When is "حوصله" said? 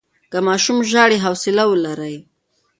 1.25-1.63